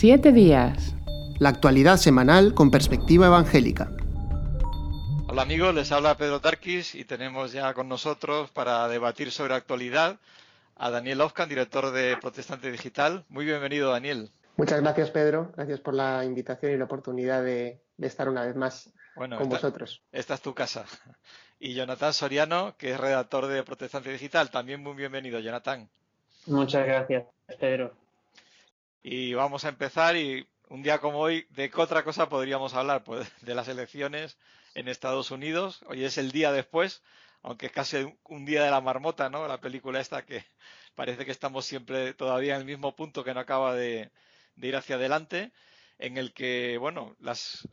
[0.00, 0.96] Siete días.
[1.38, 3.90] La actualidad semanal con perspectiva evangélica.
[5.28, 10.18] Hola amigos, les habla Pedro Tarquis y tenemos ya con nosotros para debatir sobre actualidad
[10.76, 13.26] a Daniel Ofcan, director de Protestante Digital.
[13.28, 14.30] Muy bienvenido, Daniel.
[14.56, 15.52] Muchas gracias, Pedro.
[15.54, 20.00] Gracias por la invitación y la oportunidad de, estar una vez más con vosotros.
[20.12, 20.86] Esta es tu casa.
[21.58, 24.48] Y Jonathan Soriano, que es redactor de Protestante Digital.
[24.48, 25.90] También muy bienvenido, Jonathan.
[26.46, 27.26] Muchas gracias,
[27.60, 27.99] Pedro.
[29.02, 33.02] Y vamos a empezar y un día como hoy, ¿de qué otra cosa podríamos hablar?
[33.02, 34.36] Pues de las elecciones
[34.74, 35.82] en Estados Unidos.
[35.86, 37.02] Hoy es el día después,
[37.42, 39.48] aunque es casi un día de la marmota, ¿no?
[39.48, 40.44] La película esta que
[40.94, 44.10] parece que estamos siempre todavía en el mismo punto que no acaba de,
[44.56, 45.52] ir hacia adelante,
[45.98, 47.66] en el que, bueno, las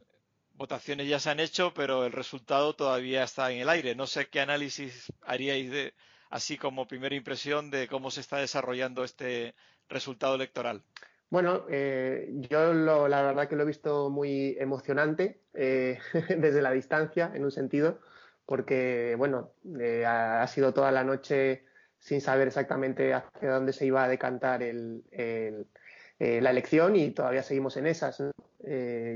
[0.54, 3.96] votaciones ya se han hecho, pero el resultado todavía está en el aire.
[3.96, 5.94] No sé qué análisis haríais de,
[6.30, 9.56] así como primera impresión de cómo se está desarrollando este
[9.90, 10.84] resultado electoral.
[11.30, 16.00] Bueno, eh, yo la verdad que lo he visto muy emocionante eh,
[16.38, 18.00] desde la distancia, en un sentido,
[18.46, 21.66] porque, bueno, eh, ha, sido toda la noche
[22.00, 24.62] sin saber exactamente hacia dónde se iba a decantar
[26.20, 28.24] la elección y todavía seguimos en esas.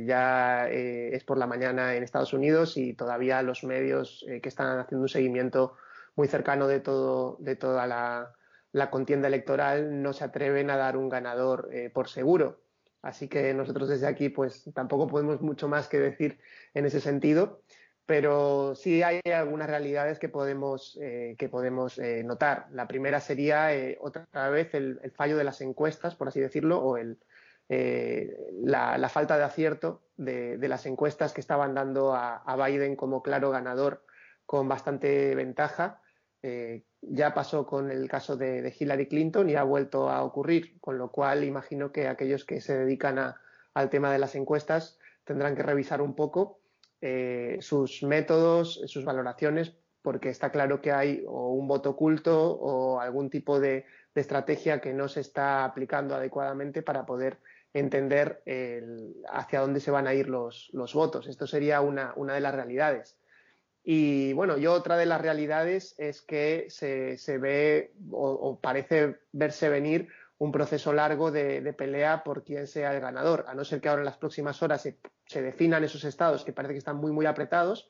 [0.06, 5.04] ya es por la mañana en Estados Unidos y todavía los medios que están haciendo
[5.04, 5.78] un seguimiento
[6.16, 8.34] muy cercano de, todo, de toda la,
[8.72, 12.62] la contienda electoral no se atreven a dar un ganador eh, por seguro.
[13.02, 16.40] Así que nosotros desde aquí pues tampoco podemos mucho más que decir
[16.74, 17.62] en ese sentido,
[18.06, 22.68] pero sí hay algunas realidades que podemos, eh, que podemos eh, notar.
[22.72, 27.18] La primera sería otra vez el, fallo de las encuestas, por así decirlo, o el,
[27.70, 34.06] la, falta de acierto de, las encuestas que estaban dando a, Biden como claro ganador
[34.46, 36.02] con bastante ventaja
[37.02, 41.12] ya pasó con el caso de, Hillary Clinton y ha vuelto a ocurrir, con lo
[41.12, 43.36] cual imagino que aquellos que se dedican
[43.74, 46.60] al tema de las encuestas tendrán que revisar un poco
[47.02, 53.00] eh, sus métodos, sus valoraciones, porque está claro que hay o un voto oculto o
[53.00, 57.38] algún tipo de, estrategia que no se está aplicando adecuadamente para poder
[57.74, 58.44] entender
[59.32, 61.28] hacia dónde se van a ir los, votos.
[61.28, 63.21] Esto sería una de las realidades.
[63.84, 70.08] Y bueno, yo otra de las realidades es que se, ve o, parece verse venir
[70.38, 74.02] un proceso largo de, pelea por quién sea el ganador, a no ser que ahora
[74.02, 74.88] en las próximas horas
[75.26, 77.90] se, definan esos estados que parece que están muy, muy apretados.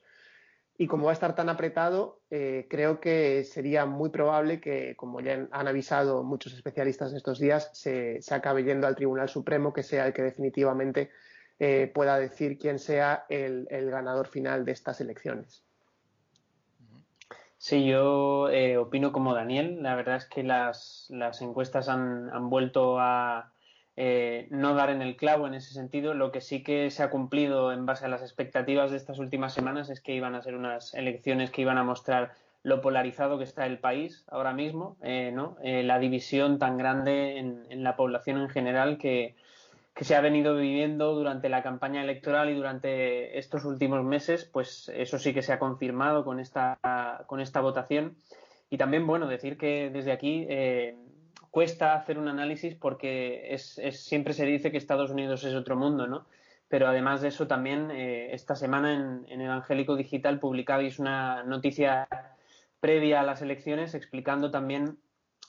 [0.78, 5.20] Y como va a estar tan apretado, eh, creo que sería muy probable que, como
[5.22, 9.84] ya han avisado muchos especialistas en estos días, se, acabe yendo al Tribunal Supremo, que
[9.84, 11.12] sea el que definitivamente
[11.60, 15.64] eh, pueda decir quién sea el ganador final de estas elecciones.
[17.62, 19.84] Sí, yo eh, opino como Daniel.
[19.84, 23.54] La verdad es que las, las encuestas han, vuelto a
[23.96, 26.16] eh, no dar en el clavo en ese sentido.
[26.16, 29.54] Lo que sí que se ha cumplido en base a las expectativas de estas últimas
[29.54, 32.32] semanas es que iban a ser unas elecciones que iban a mostrar
[32.64, 35.58] lo polarizado que está el país ahora mismo, eh, ¿no?
[35.62, 39.36] la división tan grande en, en la población en general que,
[39.94, 44.90] que se ha venido viviendo durante la campaña electoral y durante estos últimos meses, pues
[44.96, 46.80] eso sí que se ha confirmado con esta,
[47.28, 48.16] con esta votación.
[48.70, 50.96] Y también, bueno, decir que desde aquí eh,
[51.52, 56.08] cuesta hacer un análisis porque es, siempre se dice que Estados Unidos es otro mundo,
[56.08, 56.26] ¿no?
[56.70, 62.08] Pero además de eso, también eh, esta semana en, en Evangélico Digital publicabais una noticia
[62.80, 64.98] previa a las elecciones explicando también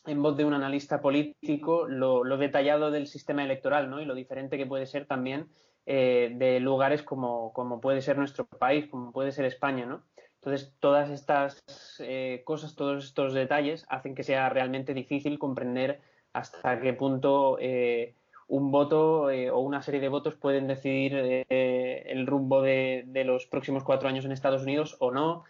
[0.07, 4.01] en voz de un analista político lo, detallado del sistema electoral ¿no?
[4.01, 5.49] y lo diferente que puede ser también
[5.87, 9.87] eh, de lugares como, puede ser nuestro país, como puede ser España.
[9.87, 10.03] ¿no?
[10.37, 11.63] Entonces, todas estas
[12.01, 16.01] eh, cosas, todos estos detalles hacen que sea realmente difícil comprender
[16.33, 18.15] hasta qué punto eh,
[18.49, 21.15] un voto o una serie de votos pueden decidir
[21.49, 25.45] el rumbo de, de, los próximos cuatro años en Estados Unidos o no.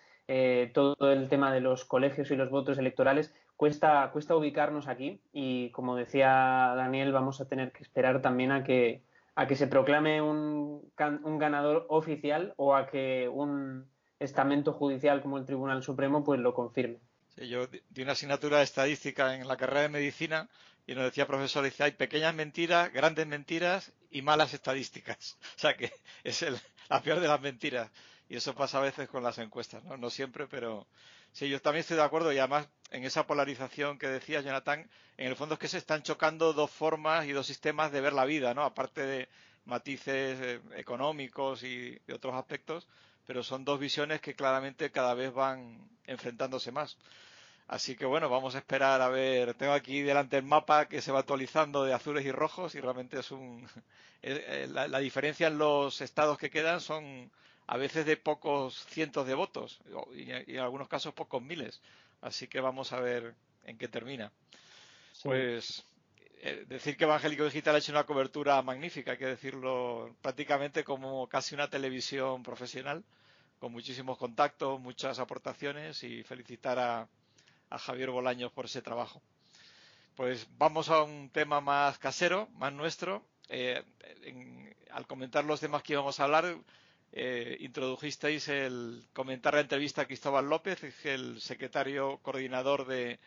[0.72, 5.70] todo el tema de los colegios y los votos electorales cuesta, cuesta ubicarnos aquí y
[5.70, 9.04] como decía Daniel, vamos a tener que esperar también a que,
[9.36, 10.90] a que se proclame un,
[11.22, 13.88] un ganador oficial o a que un
[14.18, 16.98] estamento judicial como el Tribunal Supremo pues lo confirme.
[17.36, 20.48] Sí, yo di una asignatura de estadística en la carrera de medicina
[20.84, 25.38] y nos decía profesor, dice, hay pequeñas mentiras, grandes mentiras y malas estadísticas.
[25.56, 25.92] O sea que
[26.24, 26.58] es el,
[26.90, 27.92] la peor de las mentiras.
[28.28, 29.96] Y eso pasa a veces con las encuestas, ¿no?
[29.96, 30.88] No siempre, pero
[31.32, 35.26] sí, yo también estoy de acuerdo y además en esa polarización que decía Jonathan, en
[35.26, 38.24] el fondo es que se están chocando dos formas y dos sistemas de ver la
[38.24, 38.64] vida, ¿no?
[38.64, 39.28] Aparte de
[39.64, 42.88] matices eh, económicos y otros aspectos,
[43.26, 46.96] pero son dos visiones que claramente cada vez van enfrentándose más.
[47.68, 49.54] Así que bueno, vamos a esperar a ver.
[49.54, 53.18] Tengo aquí delante el mapa que se va actualizando de azules y rojos y realmente
[53.20, 53.66] es un.
[54.24, 57.32] Eh, la, diferencia en los estados que quedan son
[57.66, 59.80] a veces de pocos cientos de votos
[60.14, 61.80] y, en algunos casos pocos miles.
[62.20, 64.32] Así que vamos a ver en qué termina.
[65.22, 65.84] Pues
[66.40, 71.28] eh, decir que Evangélico Digital ha hecho una cobertura magnífica, hay que decirlo prácticamente como
[71.28, 73.04] casi una televisión profesional,
[73.58, 77.08] con muchísimos contactos, muchas aportaciones y felicitar a,
[77.70, 79.22] a Javier Bolaños por ese trabajo.
[80.16, 83.24] Pues vamos a un tema más casero, más nuestro.
[83.48, 83.82] Eh,
[84.90, 86.56] al comentar los temas que íbamos a hablar,
[87.12, 93.18] eh, introdujisteis el comentar la entrevista a Cristóbal López, el secretario coordinador de,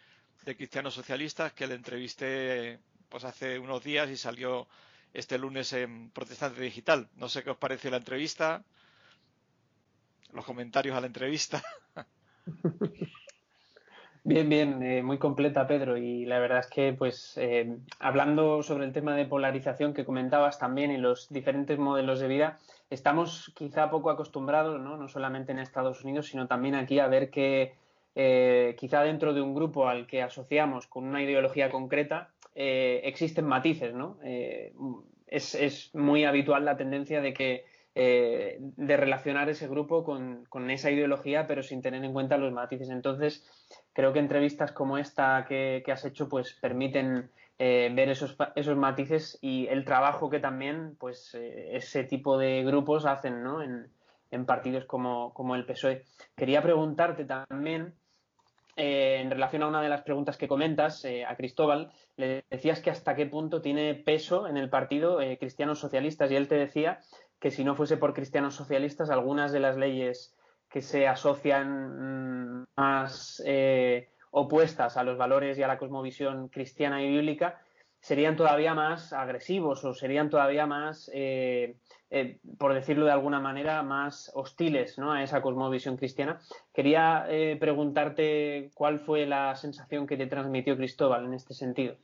[0.44, 2.80] Cristianos Socialistas, que le entrevisté
[3.10, 4.68] pues hace unos días y salió
[5.14, 7.08] este lunes en Protestante Digital.
[7.16, 8.64] No sé qué os pareció la entrevista,
[10.34, 11.64] los comentarios a la entrevista.
[14.28, 15.98] Bien, bien, eh, muy completa, Pedro.
[15.98, 20.58] Y la verdad es que, pues, eh, hablando sobre el tema de polarización que comentabas
[20.58, 22.58] también y los diferentes modelos de vida,
[22.90, 24.98] estamos quizá poco acostumbrados, ¿no?
[24.98, 27.76] No solamente en Estados Unidos, sino también aquí a ver que
[28.16, 33.94] eh, quizá dentro de un grupo al que asociamos con una ideología concreta existen matices,
[33.94, 34.18] ¿no?
[35.28, 40.90] Es, es, muy habitual la tendencia de que de relacionar ese grupo con, con, esa
[40.90, 42.90] ideología, pero sin tener en cuenta los matices.
[42.90, 43.46] Entonces,
[43.96, 49.38] creo que entrevistas como esta que, has hecho pues permiten eh, ver esos, esos matices
[49.42, 53.62] y el trabajo que también pues eh, ese tipo de grupos hacen ¿no?
[53.62, 53.90] en,
[54.46, 56.04] partidos como, como, el PSOE.
[56.36, 57.94] Quería preguntarte también,
[58.76, 62.90] eh, en relación a una de las preguntas que comentas a Cristóbal, le decías que
[62.90, 67.00] hasta qué punto tiene peso en el partido cristianos socialistas y él te decía
[67.40, 70.36] que si no fuese por cristianos socialistas, algunas de las leyes
[70.68, 73.42] que se asocian mm, más
[74.38, 77.62] opuestas a los valores y a la cosmovisión cristiana y bíblica
[78.02, 81.78] serían todavía más agresivos o serían todavía más, eh,
[82.10, 85.14] eh, por decirlo de alguna manera, más hostiles ¿no?
[85.14, 86.40] a esa cosmovisión cristiana.
[86.74, 87.26] Quería
[87.60, 91.96] preguntarte cuál fue la sensación que te transmitió Cristóbal en este sentido.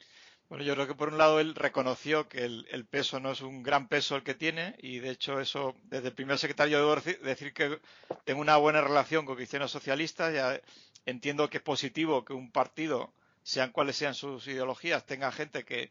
[0.51, 3.63] Bueno, yo creo que por un lado él reconoció que el, peso no es un
[3.63, 6.93] gran peso el que tiene y de hecho eso, desde el primer secretario debo
[7.23, 7.79] decir que
[8.25, 10.59] tengo una buena relación con cristianos socialistas, ya
[11.05, 13.13] entiendo que es positivo que un partido,
[13.43, 15.89] sean cuales sean sus ideologías, tenga gente que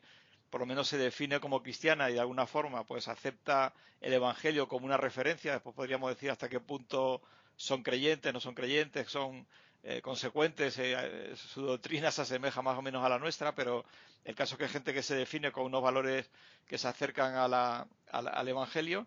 [0.51, 3.73] por lo menos se define como cristiana y de alguna forma pues acepta
[4.03, 7.23] el evangelio como una referencia, después podríamos decir hasta qué punto
[7.57, 9.47] son creyentes, no son creyentes, son
[9.83, 13.85] eh, consecuentes, eh, su doctrina se asemeja más o menos a la nuestra, pero
[14.25, 16.29] el caso es que hay gente que se define con unos valores
[16.67, 19.07] que se acercan al Evangelio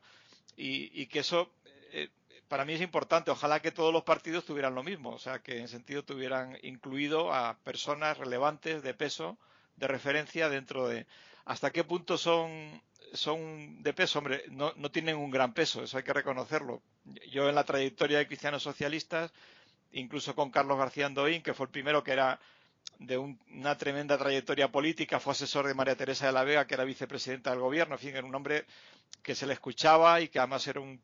[0.58, 1.52] y, que eso
[1.92, 2.10] eh,
[2.48, 3.30] para mí es importante.
[3.30, 7.32] Ojalá que todos los partidos tuvieran lo mismo, o sea, que en sentido tuvieran incluido
[7.32, 9.38] a personas relevantes de peso,
[9.76, 11.06] de referencia dentro de.
[11.46, 12.82] ¿Hasta qué punto son,
[13.14, 14.20] son de peso?
[14.20, 16.82] Hombre, no, no tienen un gran peso, eso hay que reconocerlo.
[17.32, 19.32] Yo en la trayectoria de cristianos socialistas
[19.94, 22.40] incluso con Carlos García Andoín, que fue el primero que era
[23.00, 26.84] de una tremenda trayectoria política, fue asesor de María Teresa de la Vega, que era
[26.84, 28.66] vicepresidenta del gobierno, en fin, era un hombre
[29.22, 31.02] que se le escuchaba y que además era un,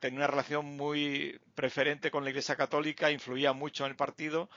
[0.00, 4.48] tenía una relación muy preferente con la Iglesia Católica, influía mucho en el partido.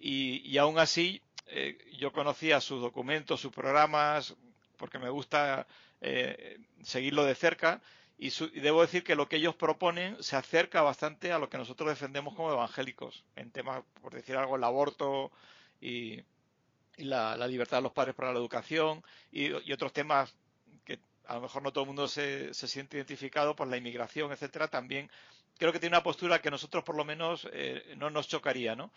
[0.00, 4.34] Y, aún así eh, yo conocía sus documentos, sus programas,
[4.76, 5.66] porque me gusta
[6.00, 7.80] eh, seguirlo de cerca
[8.16, 8.30] y,
[8.60, 12.34] debo decir que lo que ellos proponen se acerca bastante a lo que nosotros defendemos
[12.34, 15.32] como evangélicos, en temas, por decir algo, el aborto
[15.80, 16.22] y,
[16.96, 19.02] la, libertad de los padres para la educación
[19.32, 20.32] y, otros temas
[20.84, 24.68] que a lo mejor no todo el mundo se, siente identificado por la inmigración, etcétera,
[24.68, 25.10] también
[25.58, 28.92] creo que tiene una postura que nosotros por lo menos eh, no nos chocaría, ¿no?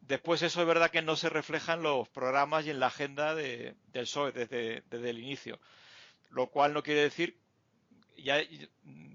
[0.00, 3.34] Después eso es verdad que no se refleja en los programas y en la agenda
[3.34, 5.58] de, del PSOE desde, desde el inicio,
[6.30, 7.36] lo cual no quiere decir
[8.22, 8.40] ya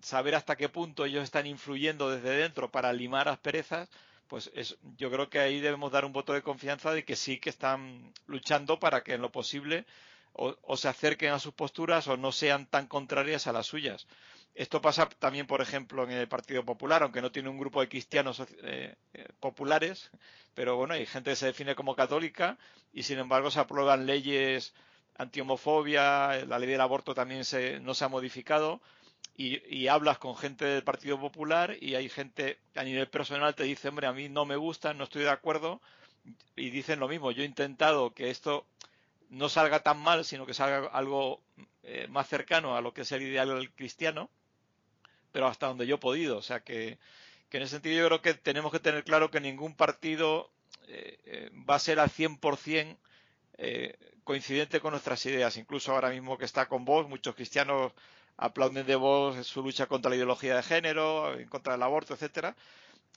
[0.02, 3.90] saber hasta qué punto ellos están influyendo desde dentro para limar asperezas,
[4.28, 7.40] pues es, yo creo que ahí debemos dar un voto de confianza de que sí
[7.40, 9.86] que están luchando para que en lo posible
[10.34, 14.08] o, se acerquen a sus posturas o no sean tan contrarias a las suyas.
[14.54, 17.90] Esto pasa también, por ejemplo, en el Partido Popular, aunque no tiene un grupo de
[17.90, 20.12] cristianos eh, eh, populares,
[20.54, 22.58] pero bueno, hay gente que se define como católica
[22.94, 24.74] y sin embargo se aprueban leyes
[25.18, 27.44] antihomofobia, la ley del aborto también
[27.82, 28.82] no se ha modificado.
[29.38, 33.90] Y, hablas con gente del Partido Popular y hay gente a nivel personal te dice,
[33.90, 35.82] hombre, a mí no me gusta, no estoy de acuerdo.
[36.56, 38.66] Y dicen lo mismo, yo he intentado que esto
[39.30, 41.42] no salga tan mal, sino que salga algo
[41.84, 44.30] eh, más cercano a lo que es el ideal cristiano,
[45.34, 46.38] pero hasta donde yo he podido.
[46.38, 46.98] O sea que,
[47.52, 50.52] en ese sentido yo creo que tenemos que tener claro que ningún partido
[51.70, 52.98] va a ser al 100%
[54.26, 55.56] coincidente con nuestras ideas.
[55.56, 57.94] Incluso ahora mismo que está con vos, muchos cristianos
[58.38, 62.56] aplauden de vos su lucha contra la ideología de género, en contra del aborto, etcétera.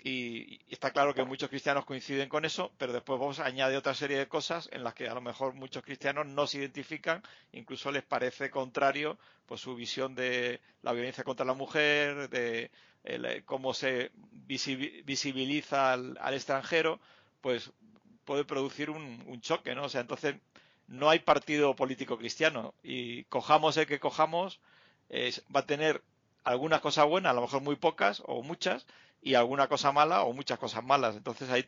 [0.04, 4.18] Y, está claro que muchos cristianos coinciden con eso, pero después vos añade otra serie
[4.18, 7.22] de cosas en las que a lo mejor muchos cristianos no se identifican,
[7.52, 12.70] incluso les parece contrario pues su visión de la violencia contra la mujer, de
[13.04, 14.12] eh, cómo se
[14.46, 17.00] visibiliza al, extranjero,
[17.40, 17.72] pues
[18.24, 19.84] puede producir un, un, choque, ¿no?
[19.84, 20.36] O sea, entonces
[20.88, 24.60] no hay partido político cristiano y cojamos el que cojamos,
[25.54, 26.02] va a tener
[26.44, 28.86] algunas cosas buenas, a lo mejor muy pocas o muchas,
[29.22, 31.16] y alguna cosa mala o muchas cosas malas.
[31.16, 31.64] Entonces ahí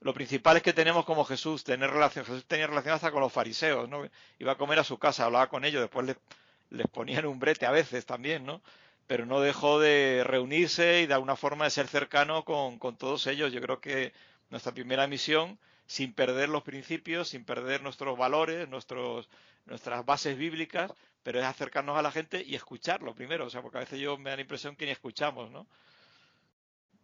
[0.00, 2.24] lo principal es que tenemos como Jesús, tener relación.
[2.24, 4.08] Jesús tenía relación hasta con los fariseos, ¿no?
[4.38, 6.16] Iba a comer a su casa, hablaba con ellos, después les,
[6.70, 8.60] les ponían un brete a veces también, ¿no?
[9.06, 13.26] Pero no dejó de reunirse y de alguna forma de ser cercano con, con todos
[13.26, 13.52] ellos.
[13.52, 14.12] Yo creo que
[14.50, 19.28] nuestra primera misión, sin perder los principios, sin perder nuestros valores, nuestros,
[19.66, 23.78] nuestras bases bíblicas, pero es acercarnos a la gente y escucharlo primero, o sea, porque
[23.78, 25.66] a veces yo me da la impresión que ni escuchamos, ¿no?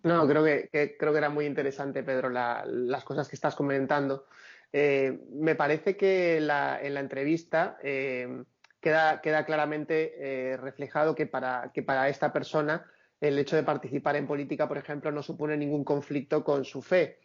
[0.03, 4.27] No, creo que, creo que era muy interesante, Pedro, las cosas que estás comentando.
[4.71, 8.45] Eh, me parece que en la entrevista eh,
[8.85, 12.85] queda, queda, claramente eh, reflejado que para, que para esta persona
[13.19, 17.19] el hecho de participar en política, por ejemplo, no supone ningún conflicto con su fe.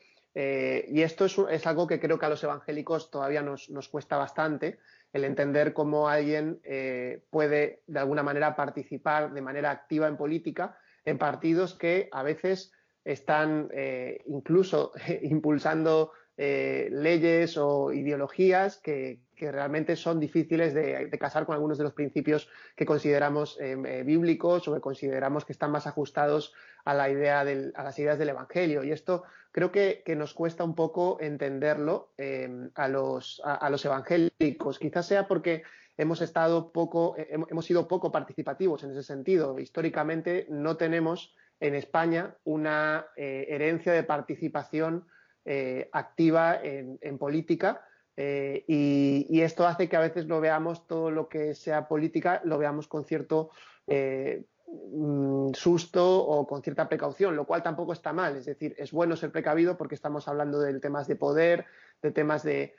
[0.88, 4.79] Y esto es, algo que creo que a los evangélicos todavía nos, cuesta bastante,
[5.12, 6.62] el entender cómo alguien
[7.29, 12.72] puede, de alguna manera, participar de manera activa en política en partidos que a veces
[13.03, 14.93] están eh, incluso
[15.24, 21.93] impulsando eh, leyes o ideologías que, realmente son difíciles de, casar con algunos de los
[21.93, 26.53] principios que consideramos eh, bíblicos o que consideramos que están más ajustados
[26.84, 28.84] a la idea a las ideas del Evangelio.
[28.84, 32.13] Y esto creo que, nos cuesta un poco entenderlo
[32.75, 34.79] a los, a, los evangélicos.
[34.79, 35.63] Quizás sea porque
[35.98, 39.60] hemos estado poco, hemos sido poco participativos en ese sentido.
[39.60, 45.06] Históricamente no tenemos en España una eh, herencia de participación
[45.46, 47.82] eh, activa en, política
[48.15, 52.58] eh, y, esto hace que a veces lo veamos todo lo que sea política, lo
[52.58, 53.50] veamos con cierto
[54.71, 58.35] mm, susto o con cierta precaución, lo cual tampoco está mal.
[58.38, 61.65] Es decir, es bueno ser precavido porque estamos hablando de temas de poder,
[62.01, 62.75] de temas de,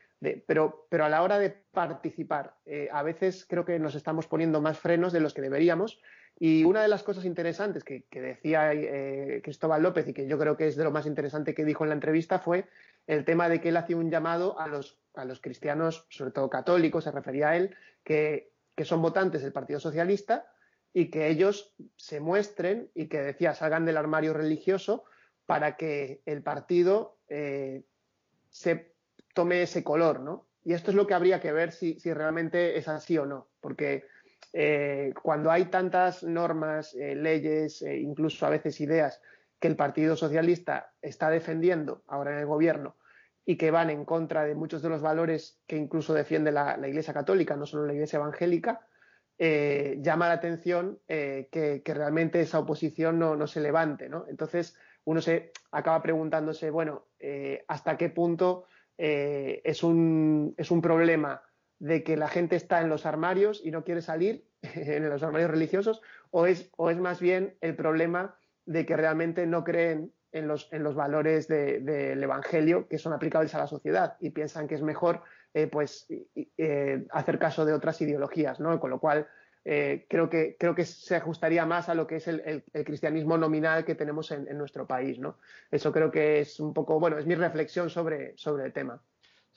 [0.46, 2.54] pero, pero, a la hora de participar,
[2.92, 6.00] a veces creo que nos estamos poniendo más frenos de los que deberíamos
[6.38, 10.56] y una de las cosas interesantes que, decía eh, Cristóbal López y que yo creo
[10.56, 12.64] que es de lo más interesante que dijo en la entrevista fue
[13.06, 16.48] el tema de que él hacía un llamado a los, a los cristianos, sobre todo
[16.48, 18.48] católicos, se refería a él, que,
[18.84, 20.46] son votantes del Partido Socialista
[20.92, 25.04] y que ellos se muestren y que decía salgan del armario religioso
[25.46, 27.84] para que el partido eh,
[28.50, 28.94] se
[29.34, 30.48] tome ese color, ¿no?
[30.64, 33.48] Y esto es lo que habría que ver si, si realmente es así o no,
[33.60, 34.04] porque
[34.52, 39.20] eh, cuando hay tantas normas, eh, leyes, incluso a veces ideas
[39.60, 42.96] que el Partido Socialista está defendiendo ahora en el gobierno
[43.44, 47.14] y que van en contra de muchos de los valores que incluso defiende la, Iglesia
[47.14, 48.86] Católica, no solo la Iglesia Evangélica,
[49.40, 54.08] llama la atención que, realmente esa oposición no, se levante.
[54.08, 54.26] ¿no?
[54.28, 57.06] Entonces, uno se acaba preguntándose, bueno,
[57.66, 58.66] ¿hasta qué punto
[58.98, 61.42] es un, es un problema
[61.80, 65.50] de que la gente está en los armarios y no quiere salir, en los armarios
[65.50, 70.48] religiosos, o es, o es más bien el problema de que realmente no creen en
[70.48, 74.74] los, en los valores del Evangelio que son aplicables a la sociedad y piensan que
[74.74, 75.22] es mejor
[75.52, 76.06] eh, pues,
[76.56, 78.78] eh, hacer caso de otras ideologías, ¿no?
[78.78, 79.28] Con lo cual,
[79.64, 83.84] eh, creo, que, creo que se ajustaría más a lo que es el, cristianismo nominal
[83.84, 85.38] que tenemos en, nuestro país, ¿no?
[85.70, 89.02] Eso creo que es un poco, bueno, es mi reflexión sobre, sobre el tema.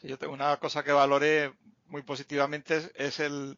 [0.02, 1.54] Yo tengo una cosa que valoré
[1.86, 3.58] muy positivamente es, el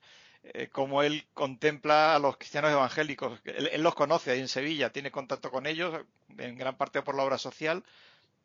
[0.54, 3.40] eh, cómo él contempla a los cristianos evangélicos.
[3.46, 6.06] Él, los conoce ahí en Sevilla, tiene contacto con ellos,
[6.38, 7.84] en gran parte por la obra social,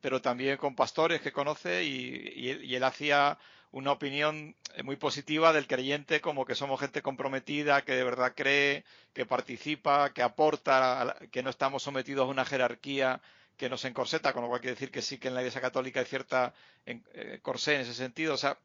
[0.00, 3.38] pero también con pastores que conoce y, él, hacía
[3.70, 8.84] una opinión muy positiva del creyente como que somos gente comprometida, que de verdad cree,
[9.12, 13.20] que participa, que aporta, que no estamos sometidos a una jerarquía
[13.56, 16.00] que nos encorseta, con lo cual quiere decir que sí que en la Iglesia Católica
[16.00, 16.54] hay cierta
[16.86, 18.32] eh, corsé en ese sentido.
[18.32, 18.58] O sea,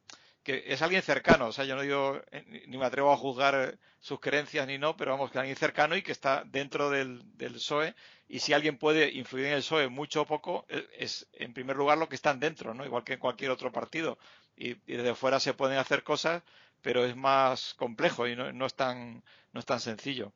[0.46, 3.80] que es alguien cercano, o sea, yo no digo, eh, ni me atrevo a juzgar
[4.00, 7.54] sus creencias ni no, pero vamos, que alguien cercano y que está dentro del, del
[7.54, 7.96] PSOE,
[8.30, 11.75] y si alguien puede influir en el PSOE mucho o poco, eh, es en primer
[11.75, 12.86] lugar lo que están dentro, ¿no?
[12.86, 14.20] Igual que en cualquier otro partido.
[14.56, 16.44] Y, desde fuera se pueden hacer cosas,
[16.84, 20.32] pero es más complejo y no, no es tan, no es tan sencillo.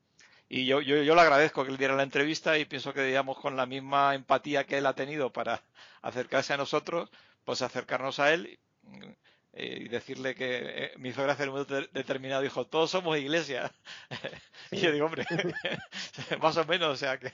[0.50, 3.38] Y yo, yo, yo le agradezco que él diera la entrevista y pienso que digamos
[3.38, 5.62] con la misma empatía que él ha tenido para
[6.01, 7.12] acercarse a nosotros,
[7.46, 8.60] pues acercarnos a él
[9.53, 13.18] eh, y decirle que eh, me hizo gracia en un momento determinado, dijo, todos somos
[13.18, 13.72] iglesia.
[14.72, 15.25] y yo digo, hombre,
[16.41, 17.32] más o menos, o sea que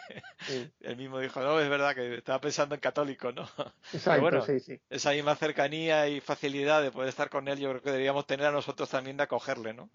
[0.79, 3.43] él mismo dijo, no, es verdad que estaba pensando en católico, ¿no?
[3.91, 4.79] Exacto, bueno, sí, sí.
[4.89, 8.45] Esa misma cercanía y facilidad de poder estar con él, yo creo que deberíamos tener
[8.48, 9.89] a nosotros también de acogerle, ¿no?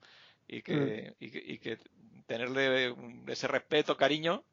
[0.46, 1.24] Y que, mm.
[1.24, 1.78] y que,
[2.26, 2.94] tenerle
[3.28, 4.44] ese respeto, cariño,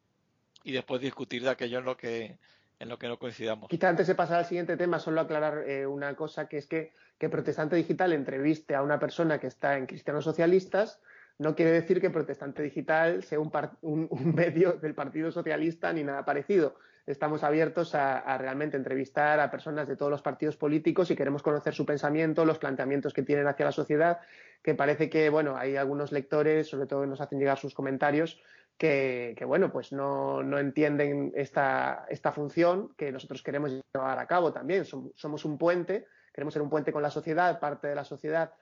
[0.64, 2.38] y después discutir de aquello en lo que
[2.80, 3.68] en lo que no coincidamos.
[3.68, 6.92] Quizá antes de pasar al siguiente tema, solo aclarar eh, una cosa, que es que,
[7.18, 11.00] que Protestante Digital entreviste a una persona que está en Cristianos Socialistas,
[11.38, 13.50] no quiere decir que Protestante Digital sea un,
[13.82, 16.76] un, medio del Partido Socialista ni nada parecido.
[17.06, 21.42] Estamos abiertos a, a, realmente entrevistar a personas de todos los partidos políticos y queremos
[21.42, 24.20] conocer su pensamiento, los planteamientos que tienen hacia la sociedad,
[24.62, 28.42] que parece que, bueno, hay algunos lectores, sobre todo que nos hacen llegar sus comentarios,
[28.78, 34.52] que, bueno, pues no, no entienden esta, esta, función que nosotros queremos llevar a cabo
[34.52, 34.84] también.
[34.84, 36.06] Somos, un puente,
[36.38, 38.52] queremos ser un puente con la sociedad, parte de la sociedad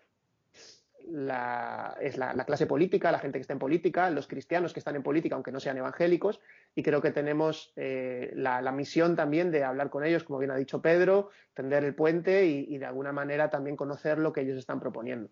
[2.01, 5.03] es la, clase política, la gente que está en política, los cristianos que están en
[5.03, 6.41] política, aunque no sean evangélicos,
[6.75, 10.57] y creo que tenemos eh, la, misión también de hablar con ellos, como bien ha
[10.57, 14.81] dicho Pedro, tender el puente y de alguna manera también conocer lo que ellos están
[14.81, 15.29] proponiendo.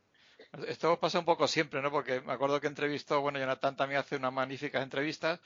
[0.68, 1.90] Esto pasa un poco siempre, ¿no?
[1.90, 5.40] Porque me acuerdo que entrevistó, bueno, Jonathan también hace unas magníficas entrevistas,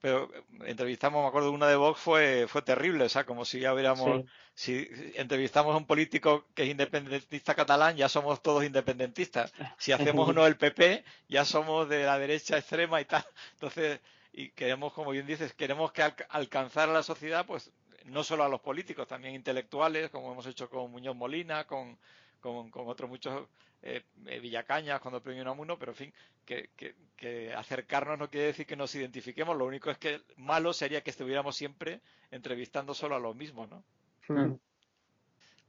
[0.00, 0.30] pero
[0.66, 4.24] entrevistamos, me acuerdo, una de Vox fue, fue terrible, o sea, como si ya hubiéramos,
[4.54, 9.52] si entrevistamos a un político que es independentista catalán, ya somos todos independentistas.
[9.78, 13.24] Si hacemos uno del PP, ya somos de la derecha extrema y tal.
[13.54, 14.00] Entonces,
[14.32, 17.70] y queremos, como bien dices, queremos que alcanzar a la sociedad, pues
[18.04, 21.98] no solo a los políticos, también intelectuales, como hemos hecho con Muñoz Molina, con,
[22.44, 23.48] con, con otros muchos
[23.80, 26.68] eh, eh, Villacañas cuando premio Unamuno, pero en fin, que,
[27.16, 31.08] que, acercarnos no quiere decir que nos identifiquemos, lo único es que malo sería que
[31.08, 33.82] estuviéramos siempre entrevistando solo a los mismos, ¿no?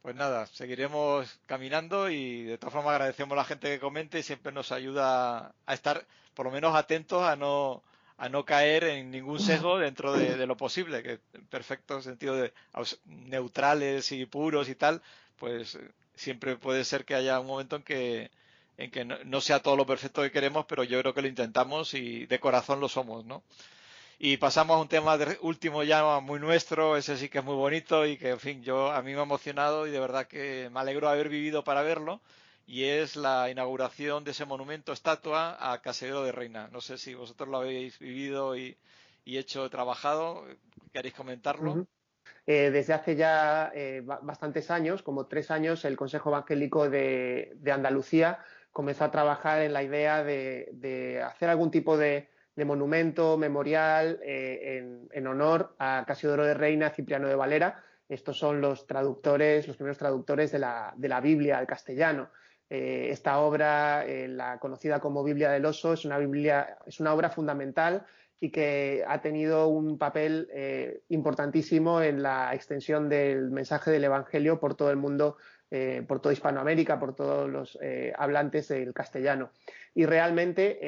[0.02, 4.24] Pues nada, seguiremos caminando y de todas formas agradecemos a la gente que comente y
[4.24, 7.84] siempre nos ayuda a estar por lo menos atentos a no
[8.18, 12.36] a no caer en ningún sesgo dentro de, de lo posible, que en perfecto sentido
[12.36, 12.54] de
[13.06, 15.02] neutrales y puros y tal,
[15.38, 15.78] pues
[16.16, 18.32] siempre puede ser que haya un momento en que,
[18.78, 21.94] en que no, sea todo lo perfecto que queremos, pero yo creo que lo intentamos
[21.94, 23.44] y de corazón lo somos, ¿no?
[24.18, 28.06] Y pasamos a un tema último ya muy nuestro, ese sí que es muy bonito
[28.06, 30.80] y que, en fin, yo a mí me ha emocionado y de verdad que me
[30.80, 32.22] alegro de haber vivido para verlo
[32.68, 36.70] y es la inauguración de ese monumento estatua a Casero de Reina.
[36.72, 38.78] No sé si vosotros lo habéis vivido y,
[39.26, 40.46] hecho, trabajado,
[40.94, 41.86] ¿queréis comentarlo?
[42.48, 48.40] Eh, desde hace ya eh, bastantes años, como tres años, el Consejo Evangélico de, Andalucía
[48.72, 55.28] comenzó a trabajar en la idea de, hacer algún tipo de, monumento memorial eh, en,
[55.28, 57.84] honor a Casiodoro de Reina, Cipriano de Valera.
[58.08, 62.30] Estos son los traductores, los primeros traductores de la, Biblia al castellano.
[62.70, 68.06] esta obra, la conocida como Biblia del Oso, es una, Biblia, es una obra fundamental
[68.40, 74.60] y que ha tenido un papel eh, importantísimo en la extensión del mensaje del Evangelio
[74.60, 75.38] por todo el mundo,
[75.72, 79.52] eh, por toda Hispanoamérica, por todos los eh, hablantes del castellano.
[79.94, 80.80] Y realmente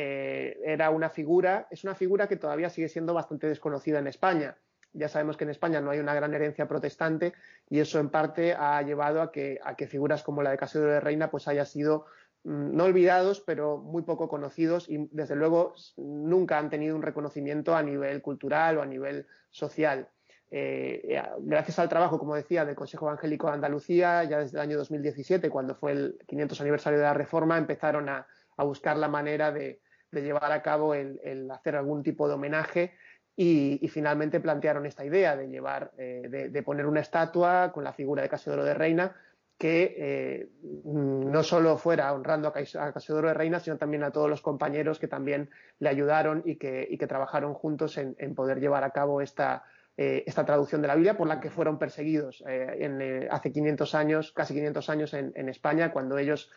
[0.70, 4.58] era una figura, es una figura que todavía sigue siendo bastante desconocida en España.
[4.92, 7.34] Ya sabemos que en España no hay una gran herencia protestante
[7.70, 10.88] y eso en parte ha llevado a que, a que figuras como la de Casidro
[10.88, 12.06] de Reina pues haya sido
[12.44, 17.84] no olvidados, pero muy poco conocidos y desde luego nunca han tenido un reconocimiento a
[17.84, 20.08] nivel cultural o a nivel social.
[20.50, 24.62] Eh, eh, gracias al trabajo, como decía, del Consejo Evangélico de Andalucía, ya desde el
[24.62, 28.26] año 2017, cuando fue el 500 aniversario de la Reforma, empezaron a,
[28.58, 32.94] buscar la manera de, llevar a cabo el, hacer algún tipo de homenaje
[33.36, 38.24] y, finalmente plantearon esta idea de llevar, eh, de, poner una estatua con la figura
[38.24, 39.16] de Casiodoro de Reina
[39.58, 40.50] que eh,
[40.84, 42.54] no solo fuera honrando a,
[42.94, 46.96] Casiodoro de Reina, sino también a todos los compañeros que también le ayudaron y que,
[47.08, 49.64] trabajaron juntos en, poder llevar a cabo esta,
[49.98, 54.32] eh, esta, traducción de la Biblia por la que fueron perseguidos eh, hace 500 años,
[54.32, 56.52] casi 500 años en, España, cuando ellos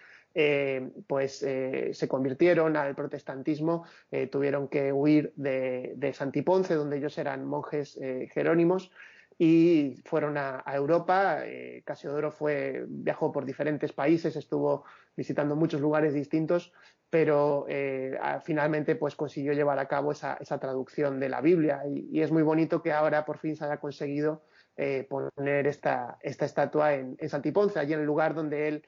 [1.08, 3.84] pues se convirtieron al protestantismo,
[4.30, 7.98] tuvieron que huir de, de Santiponce, donde ellos eran monjes
[8.32, 8.92] jerónimos,
[9.42, 11.46] y fueron a, Europa.
[11.46, 14.84] Eh, Casiodoro fue, viajó por diferentes países, estuvo
[15.16, 16.74] visitando muchos lugares distintos,
[17.08, 22.30] pero eh, finalmente pues consiguió llevar a cabo esa, traducción de la Biblia y, es
[22.30, 24.44] muy bonito que ahora por fin se haya conseguido
[24.76, 28.86] eh, poner esta, esta estatua en, en, Santiponce, allí en el lugar donde él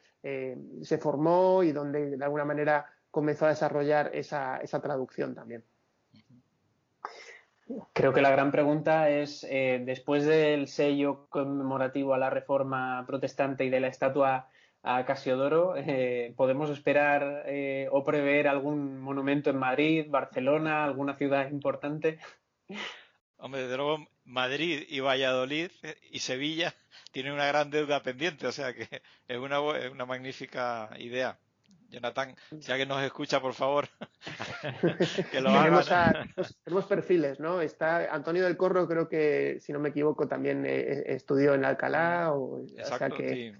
[0.83, 5.65] se formó y donde de alguna manera comenzó a desarrollar esa, esa traducción también.
[7.93, 13.65] Creo que la gran pregunta es, eh, después del sello conmemorativo a la reforma protestante
[13.65, 14.49] y de la estatua
[14.83, 21.51] a Casiodoro, eh, ¿podemos esperar eh, o prever algún monumento en Madrid, Barcelona, alguna ciudad
[21.51, 22.19] importante?
[23.37, 25.71] Hombre, de luego Madrid y Valladolid
[26.11, 26.75] y Sevilla
[27.13, 28.89] tienen una gran deuda pendiente, o sea que
[29.29, 31.39] es una, es una magnífica idea.
[31.93, 33.87] Jonathan, si alguien nos escucha, por favor,
[35.31, 36.33] que lo hagan.
[36.65, 37.61] tenemos perfiles, ¿no?
[37.61, 42.33] Está Antonio del Corro, creo que, si no me equivoco, también eh, estudió en Alcalá,
[42.33, 43.55] o, sea que,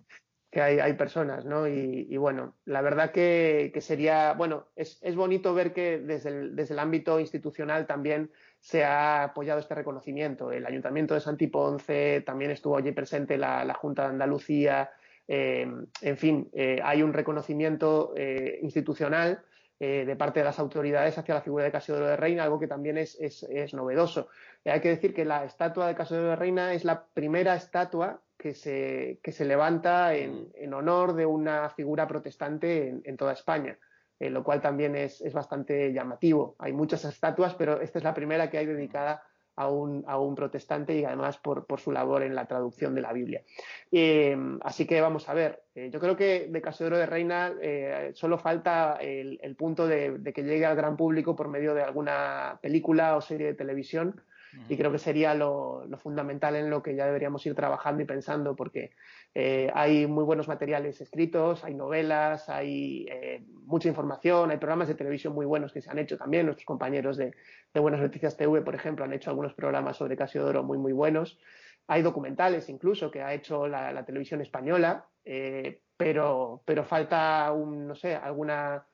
[0.51, 1.69] que hay, hay, personas, ¿no?
[1.69, 6.57] Y, bueno, la verdad que, que sería, bueno, es, es, bonito ver que desde el,
[6.57, 10.53] desde el ámbito institucional también se ha apoyado este reconocimiento.
[10.53, 16.17] El Ayuntamiento de Santiponce también estuvo allí presente, la, la Junta de Andalucía, eh, en
[16.17, 19.43] fin, eh, hay un reconocimiento eh, institucional
[19.79, 22.99] de parte de las autoridades hacia la figura de Casiodoro de Reina, algo que también
[22.99, 24.29] es, novedoso.
[24.65, 28.55] hay que decir que la estatua de Casiodoro de Reina es la primera estatua que
[28.55, 33.77] se, se levanta en, honor de una figura protestante en, toda España.
[34.21, 36.55] lo cual también es, es, bastante llamativo.
[36.61, 39.25] Hay muchas estatuas, pero esta es la primera que hay dedicada
[39.57, 43.03] a un, a un protestante y además por, por, su labor en la traducción de
[43.03, 43.43] la Biblia.
[43.91, 48.13] Eh, así que vamos a ver, eh, yo creo que de Casiodoro de Reina eh,
[48.15, 53.17] solo falta el, punto de, que llegue al gran público por medio de alguna película
[53.17, 54.21] o serie de televisión
[54.69, 58.55] y creo que sería lo, fundamental en lo que ya deberíamos ir trabajando y pensando,
[58.55, 58.93] porque
[59.35, 64.95] eh, hay muy buenos materiales escritos, hay novelas, hay eh, mucha información, hay programas de
[64.95, 66.47] televisión muy buenos que se han hecho también.
[66.47, 67.35] Nuestros compañeros de,
[67.75, 71.39] Buenas Noticias TV, por ejemplo, han hecho algunos programas sobre Casiodoro muy, muy buenos.
[71.87, 77.95] Hay documentales incluso que ha hecho la, televisión española, eh, pero, pero falta, un, no
[77.95, 78.87] sé, alguna...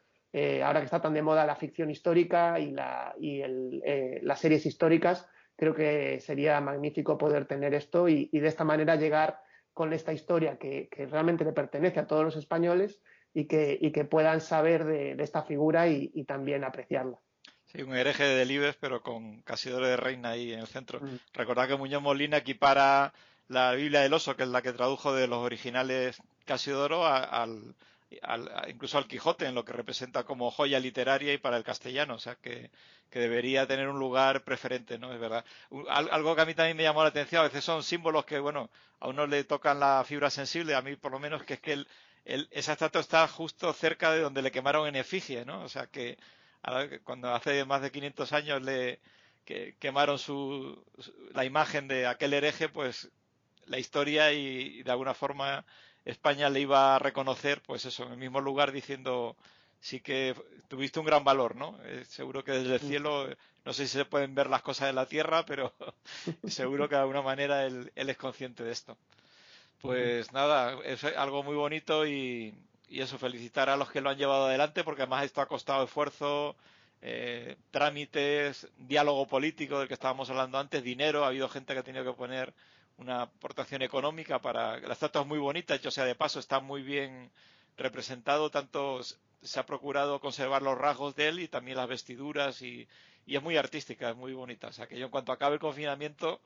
[0.65, 3.43] ahora que está tan de moda la ficción histórica y, la, y
[4.23, 9.43] las series históricas, creo que sería magnífico poder tener esto y, de esta manera llegar
[9.75, 13.03] con esta historia que, realmente le pertenece a todos los españoles
[13.35, 17.19] y que, que puedan saber de, esta figura y, también apreciarla.
[17.67, 21.01] Sí, un hereje de Delibes, pero con Casidoro de Reina ahí en el centro.
[21.01, 21.19] Mm.
[21.35, 23.13] Recordad que Muñoz Molina equipara
[23.49, 27.75] la Biblia del Oso, que es la que tradujo de los originales Casiodoro, al,
[28.69, 32.19] incluso al Quijote, en lo que representa como joya literaria y para el castellano, o
[32.19, 32.71] sea que,
[33.11, 35.13] debería tener un lugar preferente, ¿no?
[35.13, 35.45] Es verdad.
[35.89, 38.71] Algo que a mí también me llamó la atención, a veces son símbolos que, bueno,
[39.01, 41.73] a uno le tocan la fibra sensible, a mí por lo menos, que es que
[41.73, 41.89] el,
[42.51, 45.63] esa estatua está justo cerca de donde le quemaron en efigie, ¿no?
[45.63, 46.19] O sea que
[47.05, 49.01] cuando hace más de 500 años le
[49.79, 50.85] quemaron su,
[51.33, 53.11] la imagen de aquel hereje, pues
[53.67, 55.65] la historia y de alguna forma
[56.05, 59.37] España le iba a reconocer, pues eso, en el mismo lugar diciendo
[59.81, 60.35] sí que
[60.69, 61.79] tuviste un gran valor, ¿no?
[61.85, 63.29] Eh, seguro que desde el cielo,
[63.65, 65.73] no sé si se pueden ver las cosas de la tierra, pero
[66.47, 68.97] seguro que de alguna manera él, es consciente de esto.
[69.81, 72.55] Pues nada, es algo muy bonito y,
[72.91, 76.57] eso, felicitar a los que lo han llevado adelante, porque además esto ha costado esfuerzo,
[77.01, 81.85] eh, trámites, diálogo político del que estábamos hablando antes, dinero, ha habido gente que ha
[81.85, 82.53] tenido que poner
[82.97, 86.83] una aportación económica para la estatua es muy bonita, hecho sea de paso, está muy
[86.83, 87.31] bien
[87.77, 89.01] representado, tanto
[89.43, 92.89] se ha procurado conservar los rasgos de él y también las vestiduras y,
[93.27, 94.69] es muy artística, es muy bonita.
[94.69, 96.41] O sea que yo en cuanto acabe el confinamiento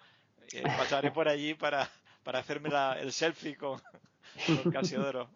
[0.53, 1.89] eh, pasaré por allí para,
[2.23, 3.81] para hacerme el selfie con,
[4.63, 5.31] con Casiodoro.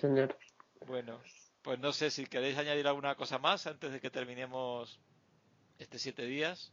[0.00, 0.38] Señor.
[0.86, 1.20] Bueno,
[1.62, 5.00] pues no sé si queréis añadir alguna cosa más antes de que terminemos
[5.78, 6.72] este siete días.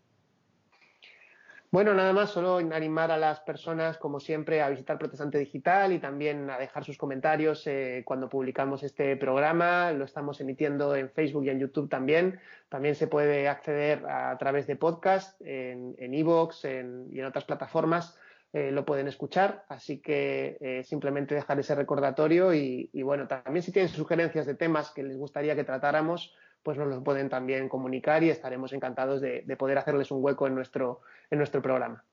[1.76, 6.00] Bueno, nada más, solo animar a las personas, como siempre, a visitar Protestante Digital y
[6.00, 9.92] también a dejar sus comentarios eh, cuando publicamos este programa.
[9.92, 12.40] Lo estamos emitiendo en Facebook y en YouTube también.
[12.70, 18.18] También se puede acceder a, través de podcast en Evox en y en otras plataformas.
[18.54, 23.64] Eh, lo pueden escuchar, así que eh, simplemente dejar ese recordatorio y, y bueno, también
[23.64, 26.34] si tienen sugerencias de temas que les gustaría que tratáramos,
[26.66, 30.56] pues nos lo pueden también comunicar y estaremos encantados de, poder hacerles un hueco en
[30.56, 32.04] nuestro, en nuestro programa.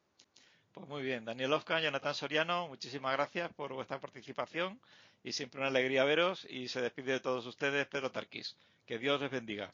[0.72, 4.78] Pues muy bien, Daniel Oscar, Jonathan Soriano, muchísimas gracias por vuestra participación
[5.24, 8.58] y siempre una alegría veros y se despide de todos ustedes Pedro Tarquís.
[8.84, 9.72] Que Dios les bendiga.